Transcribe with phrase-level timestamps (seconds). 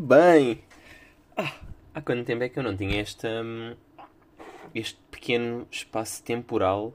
[0.00, 0.62] bem?
[1.36, 1.54] Ah,
[1.94, 3.76] há quanto tempo é que eu não tinha este, hum,
[4.74, 6.94] este pequeno espaço temporal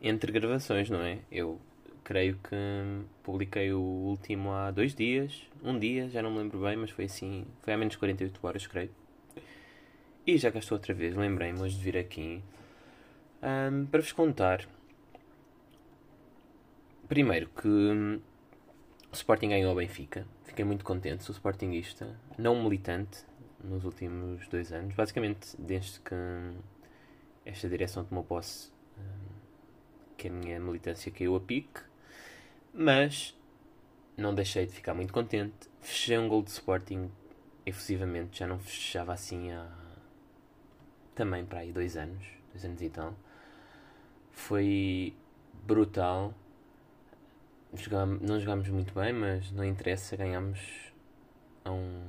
[0.00, 1.18] entre gravações, não é?
[1.32, 1.60] Eu
[2.04, 2.56] creio que
[3.22, 7.06] publiquei o último há dois dias, um dia, já não me lembro bem, mas foi
[7.06, 8.90] assim, foi há menos de 48 horas, creio.
[10.26, 12.42] E já cá estou outra vez, lembrei-me hoje de vir aqui
[13.42, 14.66] hum, para vos contar.
[17.08, 18.20] Primeiro que hum,
[19.14, 20.26] o Sporting ganhou ao Benfica.
[20.42, 21.22] Fiquei muito contente.
[21.22, 23.24] Sou Sportingista, não militante,
[23.62, 24.92] nos últimos dois anos.
[24.94, 26.14] Basicamente, desde que
[27.46, 29.34] esta direção tomou posse, hum,
[30.16, 31.80] que a minha militância caiu a pique.
[32.72, 33.38] Mas
[34.16, 35.70] não deixei de ficar muito contente.
[35.80, 37.08] Fechei um gol de Sporting
[37.64, 38.40] efusivamente.
[38.40, 39.70] Já não fechava assim há
[41.14, 43.14] também para aí dois anos, dois anos e tal.
[44.32, 45.14] Foi
[45.64, 46.34] brutal
[47.76, 50.60] jogámos, não jogámos muito bem, mas não interessa, ganhámos
[51.64, 52.02] a um,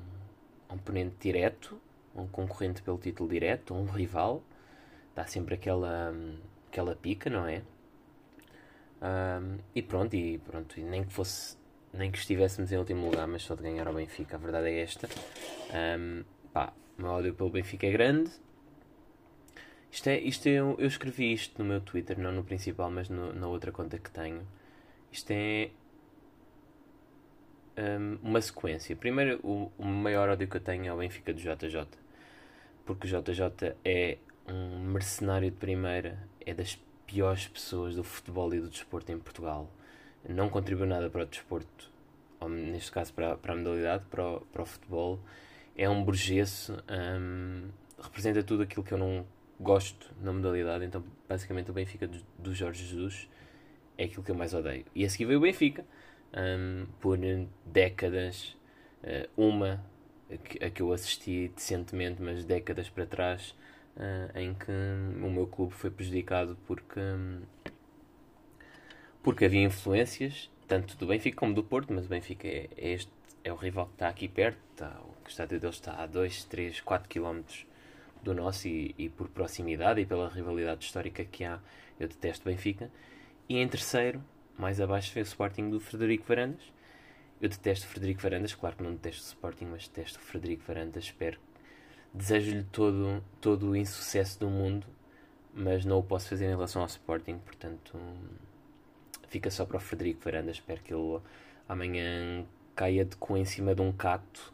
[0.70, 1.80] a um oponente direto,
[2.16, 4.44] um concorrente pelo título direto, um rival.
[5.16, 6.14] Dá sempre aquela,
[6.68, 7.62] aquela pica, não é?
[9.02, 11.58] Um, e pronto, e pronto, e nem que fosse
[11.98, 14.82] nem que estivéssemos em último lugar, mas só de ganhar ao Benfica, a verdade é
[14.82, 15.08] esta.
[15.98, 18.32] Um, pá, o meu ódio pelo Benfica é grande.
[19.92, 23.08] Isto é, isto é, eu, eu escrevi isto no meu Twitter, não no principal, mas
[23.08, 24.46] no, na outra conta que tenho.
[25.16, 25.70] Isto é
[27.78, 28.94] um, uma sequência.
[28.98, 31.88] Primeiro, o, o, maior ódio que eu tenho é o Benfica do JJ.
[32.86, 36.78] Porque o JJ é um mercenário de primeira, é das
[37.08, 39.72] piores pessoas do futebol e do desporto em Portugal.
[40.28, 41.90] Não contribuiu nada para o desporto,
[42.42, 45.18] ou neste caso para, para a modalidade, para o, para o futebol.
[45.78, 47.70] É um burgueso, um,
[48.04, 49.26] representa tudo aquilo que eu não
[49.62, 50.84] gosto na modalidade.
[50.84, 53.30] Então, basicamente, o Benfica do, do Jorge Jesus
[53.98, 54.86] é aquilo que eu mais odeio.
[54.94, 55.86] E a seguir veio o Benfica,
[56.36, 57.18] um, por
[57.66, 58.56] décadas,
[59.04, 59.84] uh, uma
[60.62, 63.56] a que eu assisti decentemente, mas décadas para trás,
[63.96, 67.42] uh, em que o meu clube foi prejudicado porque, um,
[69.22, 73.12] porque havia influências, tanto do Benfica como do Porto, mas o Benfica é, é este,
[73.44, 74.58] é o rival que está aqui perto,
[75.24, 77.42] o estádio deles está a 2, 3, 4 km
[78.24, 81.60] do nosso e, e por proximidade e pela rivalidade histórica que há,
[82.00, 82.90] eu detesto Benfica.
[83.48, 84.24] E em terceiro,
[84.58, 86.74] mais abaixo, foi o Sporting do Frederico Varandas.
[87.40, 90.64] Eu detesto o Frederico Varandas, claro que não detesto o Sporting, mas detesto o Frederico
[90.66, 91.04] Varandas.
[91.04, 91.40] Espero,
[92.14, 94.88] desejo-lhe todo, todo o insucesso do mundo,
[95.54, 98.00] mas não o posso fazer em relação ao Sporting, portanto,
[99.28, 100.56] fica só para o Frederico Varandas.
[100.56, 101.20] Espero que ele
[101.70, 102.46] amanhã
[102.76, 104.54] caia de com em cima de um cacto,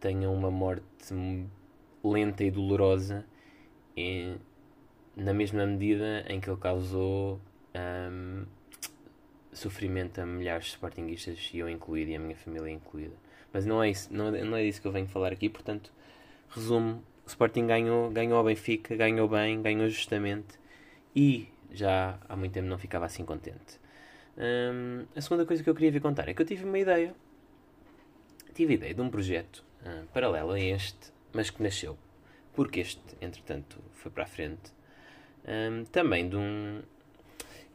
[0.00, 0.84] tenha uma morte
[2.02, 3.24] lenta e dolorosa,
[3.96, 4.36] e,
[5.14, 7.40] na mesma medida em que ele causou
[7.76, 8.44] um,
[9.52, 13.14] sofrimento a milhares de sportinguistas e eu incluído e a minha família incluída.
[13.52, 15.92] Mas não é isso, não, não é disso que eu venho falar aqui, portanto,
[16.50, 20.58] resumo, o Sporting ganhou, ganhou ao Benfica, ganhou bem, ganhou justamente
[21.14, 23.80] e já há muito tempo não ficava assim contente.
[24.36, 27.14] Um, a segunda coisa que eu queria vir contar é que eu tive uma ideia.
[28.54, 31.98] Tive ideia de um projeto uh, paralelo a este, mas que nasceu
[32.56, 34.72] porque este, entretanto, foi para a frente.
[35.46, 36.82] Um, também de um,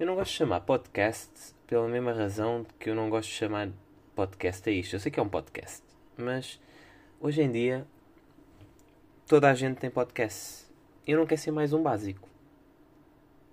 [0.01, 3.69] eu não gosto de chamar podcast pela mesma razão que eu não gosto de chamar
[4.16, 4.95] podcast a isto.
[4.95, 5.84] Eu sei que é um podcast,
[6.17, 6.59] mas
[7.19, 7.85] hoje em dia
[9.28, 10.66] toda a gente tem podcast.
[11.06, 12.28] Eu não quero ser mais um básico.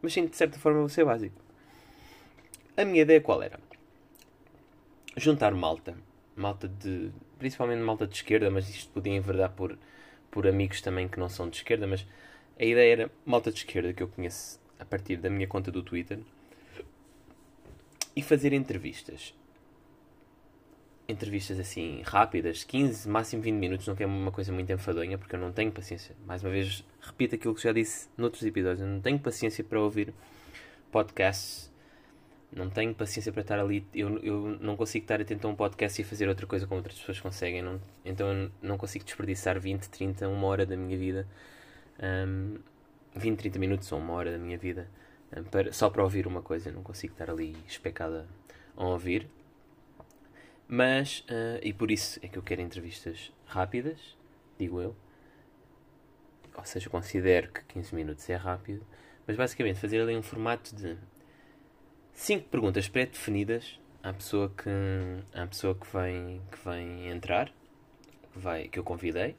[0.01, 1.39] Mas sim, de certa forma, vou ser básico.
[2.79, 3.61] A minha ideia qual era?
[5.19, 5.99] Juntar malta.
[6.35, 7.13] Malta de.
[7.39, 9.79] Principalmente malta de esquerda, mas isto podia enverdar por,
[10.31, 11.87] por amigos também que não são de esquerda.
[11.87, 12.07] Mas
[12.59, 15.83] a ideia era malta de esquerda que eu conheço a partir da minha conta do
[15.83, 16.21] Twitter
[18.19, 19.33] e fazer entrevistas.
[21.09, 25.39] Entrevistas assim rápidas, 15, máximo 20 minutos, não quero uma coisa muito enfadonha porque eu
[25.39, 26.17] não tenho paciência.
[26.27, 29.81] Mais uma vez, repito aquilo que já disse noutros episódios: eu não tenho paciência para
[29.81, 30.13] ouvir
[30.91, 31.73] podcasts,
[32.51, 33.87] não tenho paciência para estar ali.
[33.95, 36.99] Eu, eu não consigo estar atento a um podcast e fazer outra coisa como outras
[36.99, 41.25] pessoas conseguem, não, então eu não consigo desperdiçar 20, 30, uma hora da minha vida,
[42.27, 42.59] um,
[43.15, 44.89] 20, 30 minutos ou uma hora da minha vida
[45.51, 48.27] para, só para ouvir uma coisa, não consigo estar ali especada
[48.77, 49.29] a ouvir.
[50.67, 54.17] Mas, uh, e por isso é que eu quero entrevistas rápidas,
[54.59, 54.95] digo eu.
[56.55, 58.85] Ou seja, considero que 15 minutos é rápido.
[59.27, 60.97] Mas basicamente fazer ali um formato de
[62.13, 67.53] 5 perguntas pré-definidas à pessoa que à pessoa que vem que vem entrar
[68.33, 69.37] que vai que eu convidei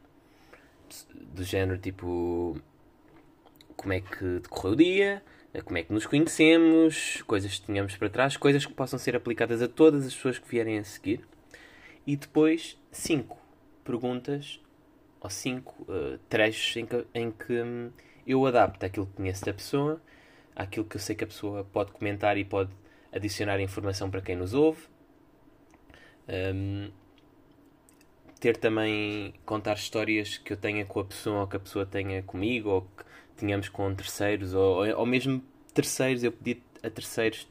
[1.13, 2.57] do género tipo
[3.75, 5.23] como é que decorreu o dia
[5.63, 9.61] como é que nos conhecemos, coisas que tínhamos para trás, coisas que possam ser aplicadas
[9.61, 11.25] a todas as pessoas que vierem a seguir.
[12.05, 13.37] E depois, cinco
[13.83, 14.59] perguntas
[15.19, 17.91] ou cinco uh, trechos em que, em que um,
[18.25, 20.01] eu adapto aquilo que conheço da pessoa,
[20.55, 22.71] aquilo que eu sei que a pessoa pode comentar e pode
[23.11, 24.83] adicionar informação para quem nos ouve.
[26.27, 26.91] Um,
[28.39, 32.23] ter também contar histórias que eu tenha com a pessoa ou que a pessoa tenha
[32.23, 33.08] comigo ou que
[33.39, 35.43] tenhamos com terceiros ou, ou mesmo
[35.73, 37.47] terceiros, eu pedi a terceiros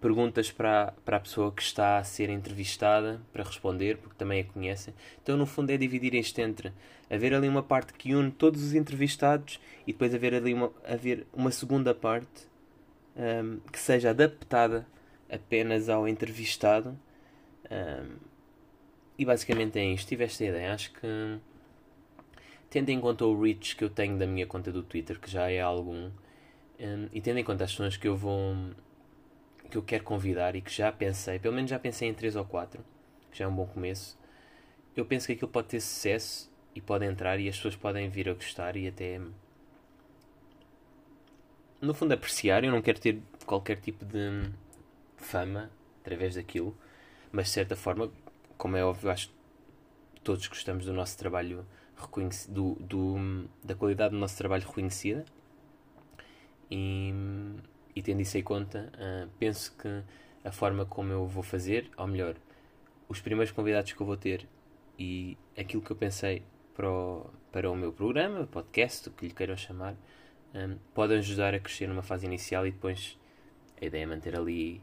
[0.00, 4.44] perguntas para, para a pessoa que está a ser entrevistada para responder, porque também a
[4.44, 4.92] conhecem.
[5.22, 6.72] Então, no fundo, é dividir isto entre
[7.10, 11.26] haver ali uma parte que une todos os entrevistados e depois haver ali uma, haver
[11.32, 12.46] uma segunda parte
[13.16, 14.86] um, que seja adaptada
[15.30, 16.98] apenas ao entrevistado.
[17.70, 18.16] Um,
[19.18, 20.08] e basicamente é isto.
[20.08, 20.74] Tive esta ideia.
[20.74, 21.06] Acho que,
[22.74, 25.48] tendo em conta o reach que eu tenho da minha conta do Twitter, que já
[25.48, 26.10] é algum,
[26.80, 28.52] um, e tendo em conta as pessoas que eu vou
[29.70, 32.44] que eu quero convidar e que já pensei, pelo menos já pensei em 3 ou
[32.44, 32.84] 4,
[33.30, 34.18] que já é um bom começo.
[34.96, 38.28] Eu penso que aquilo pode ter sucesso e pode entrar e as pessoas podem vir
[38.28, 39.20] a gostar e até
[41.80, 42.64] no fundo apreciar.
[42.64, 44.50] Eu não quero ter qualquer tipo de
[45.16, 45.70] fama
[46.00, 46.76] através daquilo,
[47.30, 48.10] mas de certa forma,
[48.58, 51.64] como é óbvio, acho que todos gostamos do nosso trabalho
[52.48, 55.24] do, do, da qualidade do nosso trabalho reconhecida.
[56.70, 57.12] E
[57.94, 60.02] e tendo isso em conta, uh, penso que
[60.42, 62.34] a forma como eu vou fazer, ou melhor,
[63.08, 64.48] os primeiros convidados que eu vou ter
[64.98, 66.42] e aquilo que eu pensei
[66.74, 69.92] para o, para o meu programa, podcast, o que lhe queiram chamar,
[70.54, 73.16] um, ah, podem ajudar a crescer numa fase inicial e depois
[73.80, 74.82] a ideia é manter ali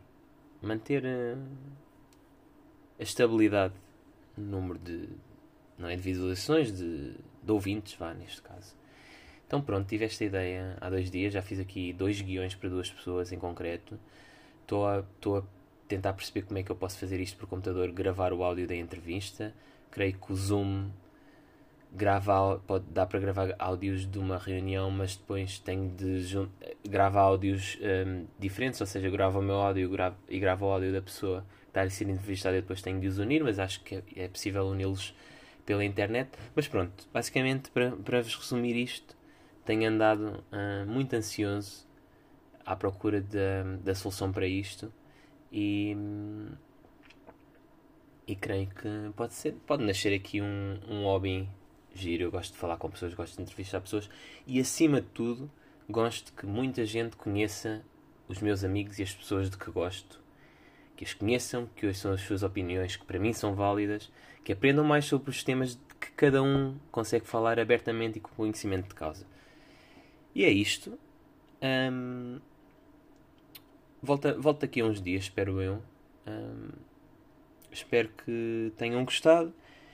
[0.62, 1.48] manter uh,
[3.00, 3.74] a estabilidade
[4.38, 5.10] no número de
[5.82, 8.80] não é de visualizações de, de ouvintes vá neste caso
[9.52, 12.90] então pronto, tive esta ideia há dois dias, já fiz aqui dois guiões para duas
[12.90, 14.00] pessoas em concreto.
[14.62, 15.44] Estou a, a
[15.90, 18.78] tentar perceber como é que eu posso fazer isto por computador, gravar o áudio da
[18.78, 19.54] entrevista.
[19.90, 20.90] Creio que o Zoom
[21.92, 26.48] grava, pode, dá para gravar áudios de uma reunião, mas depois tenho de
[26.88, 30.94] gravar áudios um, diferentes, ou seja, gravo o meu áudio gravo, e gravo o áudio
[30.94, 33.84] da pessoa que está a ser entrevistada e depois tenho de os unir, mas acho
[33.84, 35.14] que é, é possível uni-los
[35.66, 36.30] pela internet.
[36.56, 39.16] Mas pronto, basicamente para, para vos resumir isto,
[39.66, 41.88] tenho andado uh, muito ansioso
[42.66, 44.92] à procura da, da solução para isto
[45.52, 45.96] e,
[48.28, 51.48] e creio que pode ser pode nascer aqui um, um hobby
[51.94, 52.24] giro.
[52.24, 54.10] Eu gosto de falar com pessoas, gosto de entrevistar pessoas
[54.46, 55.50] e acima de tudo
[55.90, 57.84] gosto que muita gente conheça
[58.28, 60.21] os meus amigos e as pessoas de que gosto,
[61.02, 64.12] que as conheçam, que ouçam as suas opiniões, que para mim são válidas,
[64.44, 68.90] que aprendam mais sobre os temas que cada um consegue falar abertamente e com conhecimento
[68.90, 69.26] de causa.
[70.36, 71.00] E é isto.
[71.92, 72.40] Um,
[74.00, 75.82] volta, volta daqui a uns dias, espero eu.
[76.28, 76.70] Um,
[77.72, 79.52] espero que tenham gostado.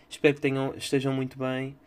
[0.10, 1.78] Espero que tenham, estejam muito bem.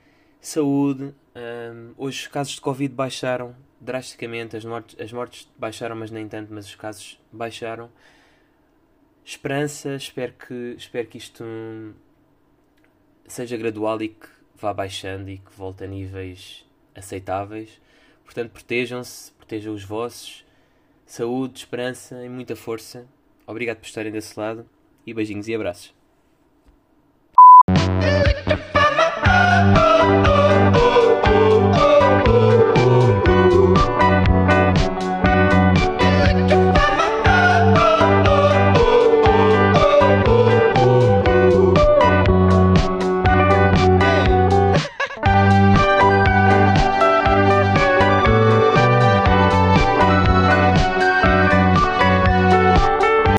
[0.41, 1.15] Saúde.
[1.37, 4.57] Um, hoje os casos de Covid baixaram drasticamente.
[4.57, 6.51] As mortes, as mortes baixaram, mas nem tanto.
[6.55, 7.91] Mas os casos baixaram.
[9.31, 9.95] Esperança.
[9.95, 11.45] Espero que, espero que isto
[13.29, 17.81] seja gradual e que vá baixando e que volte a níveis aceitáveis.
[18.25, 20.45] Portanto, protejam-se, protejam os vossos.
[21.07, 23.07] Saúde, esperança e muita força.
[23.47, 24.69] Obrigado por estarem desse lado
[25.07, 26.00] e beijinhos e abraços.